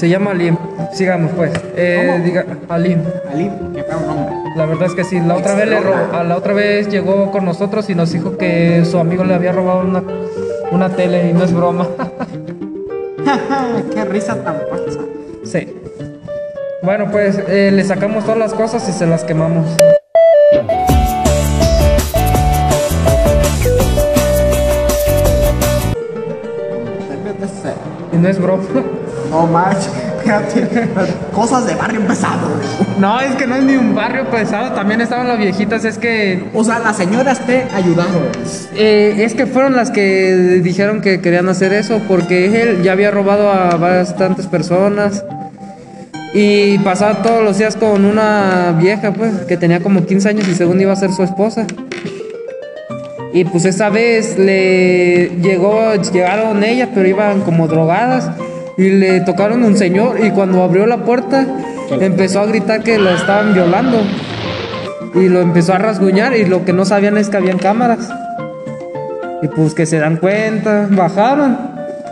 Se 0.02 0.08
llama 0.08 0.32
Alim. 0.32 0.56
Sigamos 0.92 1.30
pues. 1.36 1.52
Eh, 1.76 2.08
¿Cómo? 2.10 2.24
diga, 2.24 2.44
Alim. 2.68 2.98
Ali, 3.32 3.48
qué 3.72 3.84
feo 3.84 4.00
nombre. 4.00 4.34
La 4.56 4.66
verdad 4.66 4.86
es 4.88 4.94
que 4.96 5.04
sí. 5.04 5.20
La 5.20 5.36
otra 5.36 5.54
vez 5.54 5.68
le 5.68 5.78
ro- 5.78 5.94
a 6.12 6.24
la 6.24 6.36
otra 6.36 6.52
vez 6.54 6.88
llegó 6.88 7.30
con 7.30 7.44
nosotros 7.44 7.88
y 7.88 7.94
nos 7.94 8.10
dijo 8.10 8.36
que 8.36 8.84
su 8.84 8.98
amigo 8.98 9.22
le 9.22 9.32
había 9.34 9.52
robado 9.52 9.82
una, 9.82 10.02
una 10.72 10.88
tele 10.88 11.30
y 11.30 11.32
no 11.32 11.44
es 11.44 11.52
broma. 11.54 11.86
qué 13.94 14.04
risa 14.06 14.34
tan 14.42 14.56
falsa. 14.68 14.98
sí. 15.44 15.72
Bueno, 16.82 17.06
pues 17.12 17.38
eh, 17.46 17.70
le 17.72 17.84
sacamos 17.84 18.24
todas 18.24 18.38
las 18.40 18.54
cosas 18.54 18.88
y 18.88 18.92
se 18.92 19.06
las 19.06 19.22
quemamos. 19.22 19.68
Y 28.12 28.16
no 28.16 28.28
es 28.28 28.38
broma. 28.38 28.62
No 29.30 29.46
espérate. 30.22 30.88
Cosas 31.32 31.66
de 31.66 31.74
barrio 31.74 32.06
pesado. 32.06 32.48
No, 32.98 33.20
es 33.20 33.34
que 33.34 33.46
no 33.46 33.56
es 33.56 33.64
ni 33.64 33.76
un 33.76 33.94
barrio 33.94 34.26
pesado. 34.30 34.72
También 34.72 35.00
estaban 35.00 35.28
las 35.28 35.38
viejitas. 35.38 35.84
Es 35.84 35.98
que 35.98 36.44
O 36.54 36.64
sea, 36.64 36.78
las 36.78 36.96
señoras 36.96 37.44
te 37.46 37.64
ayudaron. 37.74 38.22
Eh, 38.74 39.16
es 39.18 39.34
que 39.34 39.46
fueron 39.46 39.74
las 39.74 39.90
que 39.90 40.60
dijeron 40.62 41.00
que 41.00 41.20
querían 41.20 41.48
hacer 41.48 41.72
eso 41.72 42.00
porque 42.08 42.62
él 42.62 42.82
ya 42.82 42.92
había 42.92 43.10
robado 43.10 43.50
a 43.50 43.76
bastantes 43.76 44.46
personas 44.46 45.24
y 46.34 46.78
pasaba 46.78 47.22
todos 47.22 47.44
los 47.44 47.58
días 47.58 47.76
con 47.76 48.04
una 48.04 48.74
vieja 48.78 49.12
pues 49.12 49.32
que 49.46 49.56
tenía 49.56 49.80
como 49.80 50.06
15 50.06 50.28
años 50.30 50.48
y 50.48 50.54
según 50.54 50.80
iba 50.80 50.92
a 50.92 50.96
ser 50.96 51.12
su 51.12 51.22
esposa. 51.22 51.66
Y 53.32 53.44
pues 53.44 53.64
esa 53.64 53.88
vez 53.88 54.38
le 54.38 55.30
llegó, 55.40 55.94
llegaron 55.94 56.62
ellas, 56.62 56.90
pero 56.94 57.08
iban 57.08 57.40
como 57.40 57.66
drogadas 57.66 58.30
y 58.76 58.90
le 58.90 59.20
tocaron 59.20 59.64
un 59.64 59.76
señor 59.76 60.24
y 60.24 60.30
cuando 60.30 60.62
abrió 60.62 60.86
la 60.86 60.98
puerta 60.98 61.46
empezó 62.00 62.40
a 62.40 62.46
gritar 62.46 62.82
que 62.82 62.98
la 62.98 63.12
estaban 63.12 63.54
violando 63.54 63.98
y 65.14 65.28
lo 65.28 65.40
empezó 65.40 65.74
a 65.74 65.78
rasguñar 65.78 66.36
y 66.36 66.44
lo 66.44 66.64
que 66.64 66.72
no 66.72 66.84
sabían 66.84 67.18
es 67.18 67.28
que 67.28 67.36
habían 67.36 67.58
cámaras. 67.58 68.10
Y 69.42 69.48
pues 69.48 69.74
que 69.74 69.86
se 69.86 69.98
dan 69.98 70.16
cuenta, 70.16 70.88
bajaron. 70.90 71.58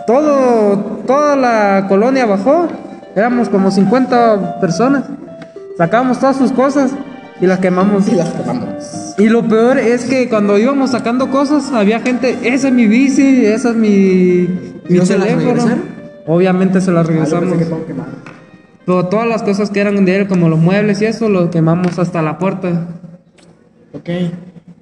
Todo, 0.06 0.76
toda 1.06 1.36
la 1.36 1.86
colonia 1.88 2.26
bajó. 2.26 2.66
Éramos 3.14 3.48
como 3.48 3.70
50 3.70 4.60
personas. 4.60 5.04
Sacamos 5.78 6.18
todas 6.18 6.36
sus 6.36 6.52
cosas 6.52 6.90
y 7.40 7.46
las 7.46 7.60
quemamos. 7.60 8.08
Y 8.08 8.16
las 8.16 8.30
quemamos. 8.30 8.99
Y 9.18 9.28
lo 9.28 9.46
peor 9.46 9.78
es 9.78 10.04
que 10.04 10.28
cuando 10.28 10.58
íbamos 10.58 10.90
sacando 10.90 11.30
cosas, 11.30 11.72
había 11.72 12.00
gente, 12.00 12.36
esa 12.44 12.68
es 12.68 12.74
mi 12.74 12.86
bici, 12.86 13.44
esa 13.46 13.70
es 13.70 13.76
mi, 13.76 14.48
mi 14.88 14.98
no 14.98 15.06
se 15.06 15.14
teléfono. 15.14 15.44
regresaron? 15.46 15.82
Obviamente 16.26 16.80
se 16.80 16.90
las 16.92 17.06
Ah, 17.06 17.10
regresamos. 17.10 17.54
Pero 18.86 19.06
todas 19.06 19.26
las 19.28 19.42
cosas 19.42 19.70
que 19.70 19.80
eran 19.80 20.04
de 20.04 20.16
él, 20.16 20.28
como 20.28 20.48
los 20.48 20.58
muebles 20.58 21.00
y 21.02 21.06
eso, 21.06 21.28
lo 21.28 21.50
quemamos 21.50 21.98
hasta 21.98 22.22
la 22.22 22.38
puerta. 22.38 22.88
Ok. 23.92 24.08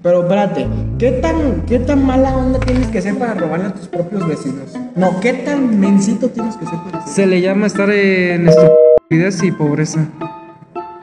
Pero 0.01 0.23
espérate, 0.23 0.67
¿qué 0.99 1.11
tan, 1.13 1.63
¿qué 1.67 1.81
tan 1.81 2.05
mala 2.07 2.37
onda 2.37 2.61
tienes 2.61 2.87
que 2.87 3.03
ser 3.03 3.19
para 3.19 3.35
robarle 3.35 3.67
a 3.67 3.75
tus 3.75 3.89
propios 3.89 4.27
vecinos? 4.29 4.73
No, 4.95 5.19
¿qué 5.21 5.33
tan 5.35 5.81
mensito 5.81 6.29
tienes 6.29 6.57
que 6.57 6.67
ser 6.67 6.79
para? 6.91 7.05
Se 7.07 7.27
le 7.27 7.41
llama 7.41 7.67
estar 7.67 7.91
en 7.91 8.49
estupidez 8.49 9.43
y 9.43 9.51
pobreza. 9.51 10.07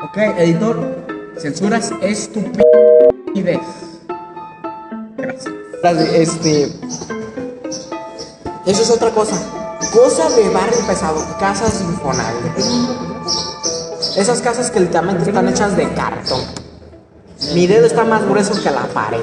Ok, 0.02 0.18
editor, 0.40 0.78
censuras 1.38 1.92
estupidez. 2.02 2.64
Gracias. 3.44 3.76
Este. 6.14 6.64
Eso 8.66 8.82
es 8.82 8.90
otra 8.90 9.12
cosa. 9.12 9.36
Cosa 9.94 10.30
de 10.30 10.50
barrio 10.50 10.80
pesado, 10.88 11.24
casas 11.40 11.82
Infonavit. 11.82 12.58
Esas 14.18 14.42
casas 14.42 14.72
que 14.72 14.80
literalmente 14.80 15.30
están 15.30 15.48
hechas 15.50 15.76
de 15.76 15.94
cartón. 15.94 16.42
Mi 17.54 17.68
dedo 17.68 17.86
está 17.86 18.06
más 18.06 18.26
grueso 18.26 18.54
que 18.62 18.72
la 18.72 18.88
pared. 18.88 19.22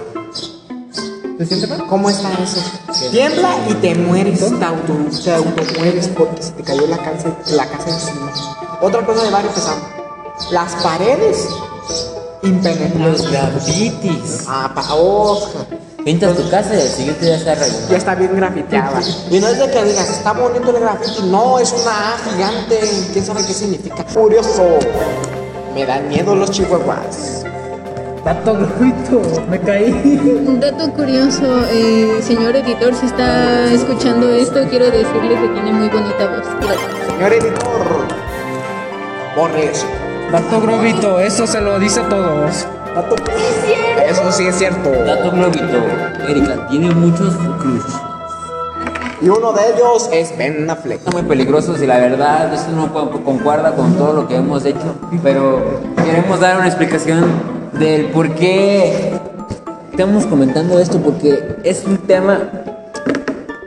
¿Te 1.38 1.47
sientes 1.47 1.69
mal? 1.69 1.87
¿Cómo 1.88 2.11
está 2.11 2.31
eso? 2.35 2.61
Tiembla 3.11 3.66
y 3.69 3.75
te 3.75 3.95
mueres, 3.95 4.40
te 4.40 4.64
auto, 4.64 4.95
te 5.25 5.33
automueres 5.33 6.09
porque 6.09 6.42
se 6.42 6.52
te 6.52 6.62
cayó 6.62 6.87
la 6.87 6.99
casa, 6.99 7.37
la 7.52 7.66
casa 7.66 7.88
encima. 7.88 8.33
Otra 8.81 9.04
cosa 9.04 9.25
de 9.25 9.31
barrio 9.31 9.50
pesado. 9.50 9.81
Las 10.50 10.75
paredes 10.83 11.49
impenetrables. 12.43 13.21
Los 13.23 13.31
grafitis. 13.31 14.45
Ah, 14.49 14.71
pa 14.75 14.95
Oscar. 14.95 15.67
Pintas 16.05 16.37
tu 16.37 16.51
casa 16.51 16.75
y 16.75 16.81
el 16.81 16.89
siguiente 16.89 17.27
ya 17.27 17.37
está 17.37 17.55
rayado. 17.55 17.89
Ya 17.89 17.97
está 17.97 18.15
bien 18.15 18.35
grafiteada. 18.35 19.01
Y 19.31 19.39
no 19.39 19.49
es 19.49 19.59
de 19.59 19.71
que 19.71 19.85
digas, 19.85 20.11
está 20.11 20.33
bonito 20.33 20.71
el 20.71 20.81
grafiti. 20.81 21.23
No, 21.31 21.59
es 21.59 21.73
una 21.73 22.15
A 22.15 22.19
gigante. 22.19 22.81
¿Quién 23.13 23.25
sabe 23.25 23.47
qué 23.47 23.55
significa? 23.55 24.05
Curioso. 24.05 24.79
Me 25.75 25.87
dan 25.87 26.09
miedo 26.09 26.35
los 26.35 26.51
chihuahuas. 26.51 27.45
Dato 28.25 28.55
gratuito, 28.55 29.21
me 29.49 29.59
caí. 29.61 29.91
Un 30.47 30.61
dato 30.61 30.93
curioso, 30.93 31.65
eh, 31.71 32.21
señor 32.23 32.55
editor, 32.55 32.95
si 32.95 33.07
está 33.07 33.73
escuchando 33.73 34.33
esto, 34.33 34.65
quiero 34.71 34.85
decirle 34.85 35.35
que 35.41 35.49
tiene 35.49 35.73
muy 35.73 35.89
bonita 35.89 36.29
voz. 36.29 36.47
Gracias. 36.61 37.07
Señor 37.09 37.33
editor, 37.33 38.07
borre 39.35 39.71
eso. 39.73 39.87
Dato 40.33 40.61
gratuito, 40.61 41.21
eso 41.21 41.47
se 41.47 41.61
lo 41.61 41.79
dice 41.79 42.01
a 42.01 42.09
todos. 42.09 42.67
Dato- 42.95 43.17
Eso 44.09 44.33
sí 44.33 44.47
es 44.47 44.57
cierto. 44.57 44.91
Dato 45.05 45.31
globito. 45.31 45.79
Erika 46.29 46.67
tiene 46.69 46.91
muchos 46.95 47.35
crush. 47.61 47.95
Y 49.21 49.29
uno 49.29 49.53
de 49.53 49.61
ellos 49.75 50.09
es 50.12 50.37
Ben 50.37 50.69
Affleck. 50.69 51.03
Son 51.05 51.12
muy 51.15 51.23
peligrosos 51.23 51.81
y 51.83 51.87
la 51.87 51.99
verdad 51.99 52.53
eso 52.53 52.71
no 52.75 52.93
co- 52.93 53.11
concuerda 53.25 53.73
con 53.73 53.95
todo 53.95 54.12
lo 54.15 54.27
que 54.29 54.37
hemos 54.37 54.65
hecho. 54.65 54.95
Pero 55.23 55.81
queremos 56.05 56.41
dar 56.41 56.57
una 56.57 56.67
explicación 56.67 57.25
del 57.79 58.07
por 58.07 58.31
qué 58.35 59.12
estamos 59.91 60.27
comentando 60.27 60.79
esto. 60.81 60.99
Porque 60.99 61.57
es 61.62 61.85
un 61.85 61.99
tema 61.99 62.39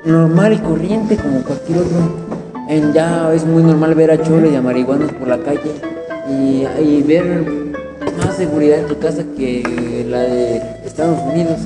normal 0.03 0.53
y 0.53 0.57
corriente 0.59 1.15
como 1.15 1.41
cualquier 1.43 1.79
otro. 1.79 2.25
En 2.69 2.91
ya 2.93 3.31
es 3.33 3.45
muy 3.45 3.63
normal 3.63 3.93
ver 3.95 4.11
a 4.11 4.21
choles 4.21 4.51
y 4.51 4.55
a 4.55 4.61
marihuanos 4.61 5.11
por 5.13 5.27
la 5.27 5.37
calle 5.37 5.71
y, 6.29 6.65
y 6.81 7.03
ver 7.03 7.45
más 8.17 8.35
seguridad 8.37 8.79
en 8.79 8.87
tu 8.87 8.97
casa 8.99 9.23
que 9.37 10.05
la 10.09 10.19
de 10.19 10.57
Estados 10.85 11.19
Unidos. 11.21 11.59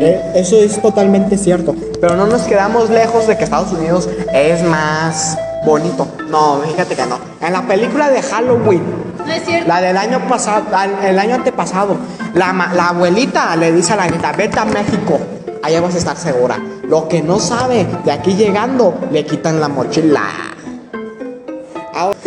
Eh, 0.00 0.32
eso 0.36 0.56
es 0.56 0.80
totalmente 0.80 1.36
cierto. 1.36 1.74
Pero 2.00 2.14
no 2.16 2.26
nos 2.26 2.42
quedamos 2.42 2.88
lejos 2.90 3.26
de 3.26 3.36
que 3.36 3.44
Estados 3.44 3.72
Unidos 3.72 4.08
es 4.32 4.62
más 4.62 5.36
bonito. 5.66 6.06
No, 6.30 6.60
fíjate 6.60 6.94
que 6.94 7.04
no. 7.06 7.18
En 7.40 7.52
la 7.52 7.62
película 7.66 8.08
de 8.10 8.22
Halloween, 8.22 8.82
No 9.26 9.32
es 9.32 9.44
cierto. 9.44 9.66
la 9.68 9.80
del 9.80 9.96
año 9.96 10.20
pasado, 10.28 10.64
el 11.04 11.18
año 11.18 11.34
antepasado, 11.34 11.96
la, 12.34 12.52
la 12.74 12.88
abuelita 12.90 13.56
le 13.56 13.72
dice 13.72 13.92
a 13.94 13.96
la 13.96 14.06
nieta, 14.06 14.32
vete 14.32 14.58
a 14.60 14.64
México, 14.66 15.18
allá 15.62 15.80
vas 15.80 15.94
a 15.96 15.98
estar 15.98 16.16
segura. 16.16 16.58
Lo 16.84 17.08
que 17.08 17.20
no 17.20 17.40
sabe, 17.40 17.86
de 18.04 18.12
aquí 18.12 18.34
llegando, 18.34 18.94
le 19.10 19.24
quitan 19.26 19.60
la 19.60 19.68
mochila. 19.68 20.22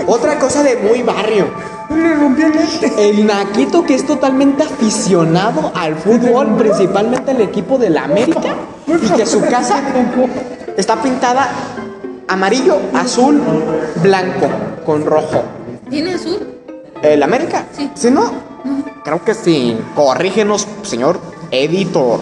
Otra 0.08 0.38
cosa 0.40 0.64
de 0.64 0.78
muy 0.78 1.02
barrio. 1.02 1.48
El 2.98 3.26
Naquito 3.26 3.84
que 3.86 3.96
es 3.96 4.06
totalmente 4.06 4.64
aficionado 4.64 5.72
al 5.76 5.96
fútbol, 5.96 6.56
principalmente 6.58 7.32
el 7.32 7.42
equipo 7.42 7.78
de 7.78 7.90
la 7.90 8.04
América, 8.04 8.56
y 8.88 9.10
que 9.10 9.26
su 9.26 9.42
casa 9.42 9.82
está 10.78 10.96
pintada 11.02 11.50
amarillo, 12.28 12.78
azul, 12.94 13.42
blanco, 14.02 14.50
con 14.86 15.06
rojo. 15.06 15.44
¿Tiene 15.90 16.14
azul? 16.14 16.40
¿El 17.02 17.24
América? 17.24 17.66
Sí. 17.76 17.92
¿Sí 17.94 18.12
no? 18.12 18.32
Creo 19.04 19.24
que 19.24 19.34
sí. 19.34 19.78
Corrígenos, 19.96 20.68
señor 20.84 21.20
editor. 21.52 22.22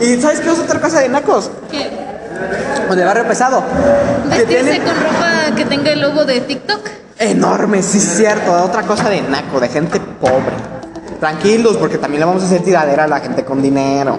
¿Y 0.00 0.20
sabes 0.20 0.40
qué 0.40 0.50
es 0.50 0.58
otra 0.58 0.80
cosa 0.80 1.00
de 1.00 1.08
Nacos? 1.08 1.50
¿Qué? 1.70 1.90
O 2.88 2.94
de 2.94 3.04
barrio 3.04 3.26
pesado. 3.26 3.62
Que 4.30 4.38
¿Vestirse 4.38 4.62
tiene 4.62 4.78
con 4.78 4.94
ropa 4.94 5.27
que 5.58 5.64
tenga 5.64 5.90
el 5.92 6.00
logo 6.00 6.24
de 6.24 6.40
TikTok? 6.40 6.80
enorme, 7.18 7.82
sí 7.82 7.98
es 7.98 8.04
cierto. 8.16 8.52
Otra 8.52 8.82
cosa 8.84 9.08
de 9.10 9.20
Naco, 9.22 9.58
de 9.58 9.68
gente 9.68 9.98
pobre. 10.20 10.54
Tranquilos, 11.18 11.76
porque 11.76 11.98
también 11.98 12.20
le 12.20 12.26
vamos 12.26 12.44
a 12.44 12.46
hacer 12.46 12.62
tiradera 12.62 13.04
a 13.04 13.08
la 13.08 13.18
gente 13.18 13.44
con 13.44 13.60
dinero. 13.60 14.18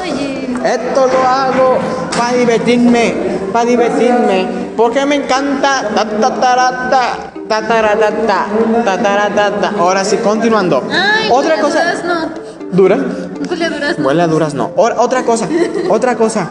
Oye. 0.00 0.48
Esto 0.64 1.08
lo 1.08 1.26
hago 1.28 1.78
para 2.16 2.36
divertirme, 2.36 3.14
para 3.52 3.64
divertirme, 3.64 4.46
porque 4.76 5.04
me 5.04 5.16
encanta. 5.16 5.88
Ta, 5.92 6.04
ta, 6.08 6.34
tarata, 6.40 7.02
ta, 7.48 7.66
taratata, 7.66 8.46
ta, 8.84 9.02
taratata. 9.02 9.72
Ahora 9.78 10.04
sí, 10.04 10.16
continuando. 10.18 10.84
Ay, 10.90 11.28
Otra 11.32 11.60
cosa. 11.60 11.80
durazno. 11.82 12.30
¿Dura? 12.70 12.96
Huele 13.50 13.64
a 13.64 13.70
durazno. 13.70 14.06
Huele 14.06 14.22
a 14.22 14.26
durazno. 14.28 14.70
O- 14.76 14.84
otra 15.02 15.24
cosa, 15.24 15.48
otra 15.90 16.14
cosa. 16.16 16.50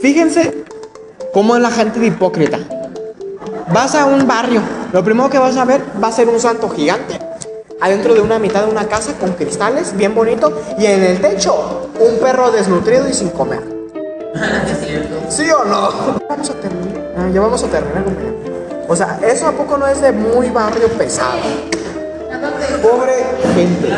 Fíjense 0.00 0.64
cómo 1.32 1.54
es 1.56 1.62
la 1.62 1.70
gente 1.70 2.00
de 2.00 2.06
hipócrita. 2.08 2.58
Vas 3.72 3.94
a 3.94 4.04
un 4.06 4.26
barrio, 4.26 4.60
lo 4.92 5.02
primero 5.02 5.28
que 5.28 5.38
vas 5.38 5.56
a 5.56 5.64
ver 5.64 5.82
va 6.02 6.08
a 6.08 6.12
ser 6.12 6.28
un 6.28 6.38
santo 6.40 6.68
gigante. 6.70 7.18
Adentro 7.80 8.14
de 8.14 8.20
una 8.20 8.38
mitad 8.38 8.64
de 8.64 8.70
una 8.70 8.86
casa 8.86 9.12
con 9.20 9.32
cristales, 9.32 9.94
bien 9.96 10.14
bonito, 10.14 10.62
y 10.78 10.86
en 10.86 11.02
el 11.02 11.20
techo 11.20 11.90
un 12.00 12.18
perro 12.20 12.50
desnutrido 12.50 13.08
y 13.08 13.12
sin 13.12 13.28
comer. 13.30 13.60
¿Sí 15.28 15.50
o 15.50 15.64
no? 15.64 15.90
Vamos 16.28 16.50
a 16.50 16.54
terminar. 16.54 17.12
Ah, 17.18 17.28
ya 17.32 17.40
vamos 17.40 17.62
a 17.62 17.66
terminar. 17.66 18.04
O 18.88 18.94
sea, 18.94 19.18
eso 19.26 19.48
a 19.48 19.52
poco 19.52 19.76
no 19.76 19.86
es 19.86 20.00
de 20.00 20.12
muy 20.12 20.48
barrio 20.50 20.88
pesado. 20.90 21.38
Pobre 22.82 23.14
gente. 23.54 23.88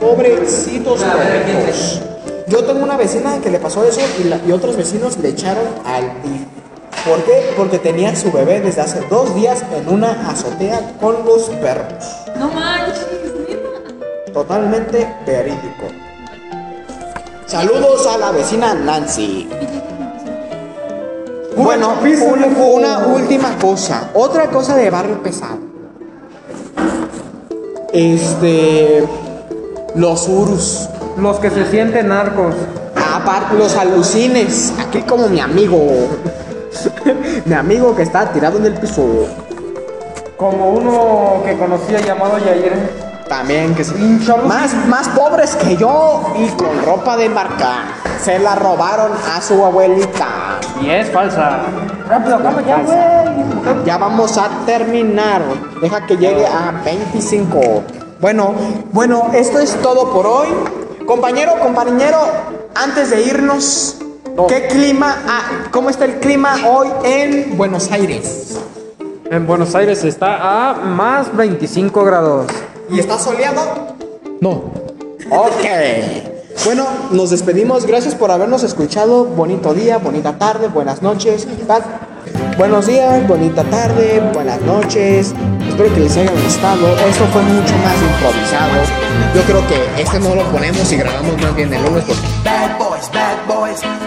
Pobrecitos 0.00 1.00
perritos. 1.02 2.00
Yo 2.48 2.64
tengo 2.64 2.82
una 2.82 2.96
vecina 2.96 3.38
que 3.42 3.50
le 3.50 3.58
pasó 3.60 3.84
eso 3.84 4.00
y, 4.18 4.24
la- 4.24 4.38
y 4.46 4.50
otros 4.52 4.76
vecinos 4.76 5.18
le 5.18 5.28
echaron 5.28 5.64
al. 5.84 6.04
¿Por 7.06 7.24
qué? 7.24 7.52
Porque 7.56 7.80
tenía 7.80 8.14
su 8.14 8.30
bebé 8.30 8.60
desde 8.60 8.82
hace 8.82 9.00
dos 9.10 9.34
días 9.34 9.64
en 9.74 9.88
una 9.88 10.30
azotea 10.30 10.80
con 11.00 11.24
los 11.24 11.48
perros. 11.50 12.04
No 12.38 12.48
manches, 12.48 13.06
neta. 13.48 14.32
Totalmente 14.32 15.12
verídico. 15.26 15.88
Saludos 17.46 18.06
a 18.06 18.18
la 18.18 18.30
vecina 18.30 18.74
Nancy. 18.74 19.48
Bueno, 21.56 21.94
una, 22.00 22.46
una 22.46 22.98
última 23.08 23.58
cosa. 23.58 24.10
Otra 24.14 24.48
cosa 24.48 24.76
de 24.76 24.88
barrio 24.88 25.20
pesado. 25.22 25.58
Este. 27.92 29.04
Los 29.96 30.28
urus. 30.28 30.88
Los 31.18 31.40
que 31.40 31.50
se 31.50 31.68
sienten 31.68 32.08
narcos. 32.08 32.54
Aparte, 33.12 33.56
los 33.56 33.74
alucines. 33.76 34.72
Aquí 34.78 35.02
como 35.02 35.28
mi 35.28 35.40
amigo. 35.40 36.08
mi 37.44 37.54
amigo 37.54 37.94
que 37.94 38.02
está 38.02 38.32
tirado 38.32 38.58
en 38.58 38.66
el 38.66 38.74
piso. 38.74 39.26
Como 40.36 40.70
uno 40.70 41.42
que 41.44 41.56
conocía 41.56 42.00
llamado 42.00 42.38
Yair. 42.38 42.72
También 43.28 43.74
que 43.74 43.84
sí. 43.84 43.94
Más, 44.46 44.74
más 44.88 45.08
pobres 45.08 45.54
que 45.56 45.76
yo 45.76 46.22
y 46.36 46.48
con 46.48 46.84
ropa 46.84 47.16
de 47.16 47.28
marca. 47.28 47.84
Se 48.20 48.38
la 48.38 48.54
robaron 48.54 49.12
a 49.32 49.40
su 49.40 49.64
abuelita. 49.64 50.58
Y 50.80 50.90
es 50.90 51.10
falsa. 51.10 51.60
Rápido, 52.08 52.36
acaba 52.36 52.60
ya, 52.62 52.82
güey. 52.82 53.84
Ya 53.84 53.96
vamos 53.96 54.36
a 54.36 54.48
terminar. 54.66 55.42
Deja 55.80 56.04
que 56.06 56.16
llegue 56.16 56.46
a 56.46 56.82
25. 56.84 57.84
Bueno, 58.20 58.54
bueno, 58.92 59.30
esto 59.32 59.58
es 59.60 59.74
todo 59.80 60.12
por 60.12 60.26
hoy. 60.26 60.48
Compañero, 61.06 61.58
compañero, 61.58 62.18
antes 62.74 63.10
de 63.10 63.22
irnos, 63.22 63.96
¿qué 64.48 64.68
clima, 64.68 65.16
ah, 65.26 65.68
cómo 65.70 65.90
está 65.90 66.04
el 66.04 66.18
clima 66.20 66.56
hoy 66.66 66.88
en 67.04 67.56
Buenos 67.56 67.90
Aires? 67.90 68.58
En 69.30 69.46
Buenos 69.46 69.74
Aires 69.74 70.04
está 70.04 70.70
a 70.70 70.74
más 70.74 71.34
25 71.36 72.04
grados. 72.04 72.46
¿Y 72.90 73.00
está 73.00 73.18
soleado? 73.18 73.96
No. 74.40 74.50
Ok. 75.30 75.64
Bueno, 76.64 76.86
nos 77.10 77.30
despedimos. 77.30 77.86
Gracias 77.86 78.14
por 78.14 78.30
habernos 78.30 78.62
escuchado. 78.62 79.24
Bonito 79.24 79.72
día, 79.74 79.98
bonita 79.98 80.38
tarde, 80.38 80.68
buenas 80.68 81.02
noches. 81.02 81.46
Buenos 82.58 82.86
días, 82.86 83.26
bonita 83.26 83.64
tarde, 83.64 84.20
buenas 84.34 84.60
noches. 84.62 85.34
Espero 85.66 85.94
que 85.94 86.00
les 86.00 86.16
haya 86.16 86.30
gustado. 86.30 86.86
Esto 87.08 87.24
fue 87.32 87.42
mucho 87.42 87.74
más 87.78 87.96
improvisado. 87.96 88.82
Yo 89.34 89.42
creo 89.42 89.66
que 89.66 90.02
este 90.02 90.20
no 90.20 90.34
lo 90.34 90.44
ponemos 90.52 90.92
y 90.92 90.96
grabamos 90.96 91.40
más 91.40 91.56
bien 91.56 91.72
el 91.72 91.82
lunes 91.82 92.04
porque 92.04 92.22
Bad 92.44 92.78
boys, 92.78 93.10
bad 93.12 93.46
boys, 93.48 93.80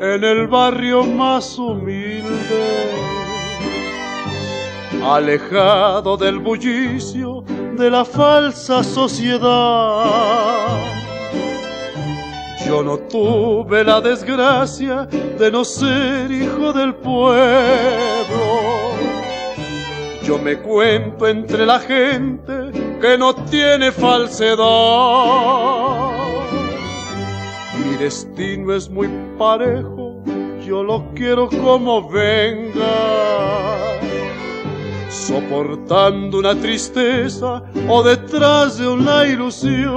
en 0.00 0.24
el 0.24 0.46
barrio 0.46 1.04
más 1.04 1.58
humilde, 1.58 2.64
alejado 5.02 6.16
del 6.16 6.38
bullicio 6.38 7.44
de 7.76 7.90
la 7.90 8.04
falsa 8.04 8.82
sociedad. 8.82 10.06
Yo 12.66 12.82
no 12.82 12.98
tuve 12.98 13.84
la 13.84 14.00
desgracia 14.00 15.06
de 15.06 15.50
no 15.52 15.64
ser 15.64 16.30
hijo 16.32 16.72
del 16.72 16.94
pueblo. 16.96 17.36
Yo 20.24 20.38
me 20.38 20.58
cuento 20.58 21.28
entre 21.28 21.64
la 21.64 21.78
gente 21.78 22.72
que 23.00 23.16
no 23.16 23.34
tiene 23.34 23.92
falsedad. 23.92 24.66
Mi 27.96 28.02
destino 28.02 28.74
es 28.74 28.90
muy 28.90 29.08
parejo, 29.38 30.22
yo 30.66 30.82
lo 30.82 31.02
quiero 31.14 31.48
como 31.48 32.06
venga. 32.06 32.84
Soportando 35.08 36.40
una 36.40 36.54
tristeza 36.54 37.62
o 37.88 38.02
detrás 38.02 38.76
de 38.76 38.86
una 38.86 39.26
ilusión. 39.26 39.94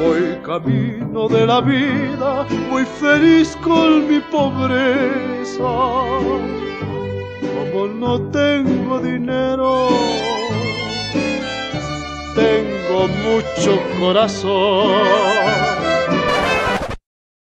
Voy 0.00 0.38
camino 0.46 1.28
de 1.28 1.46
la 1.46 1.60
vida, 1.60 2.46
muy 2.70 2.86
feliz 2.86 3.54
con 3.62 4.08
mi 4.08 4.20
pobreza. 4.20 5.58
Como 7.70 7.86
no 7.86 8.18
tengo 8.30 8.98
dinero, 8.98 9.88
tengo 12.38 13.08
mucho 13.08 13.82
corazón. 13.98 15.87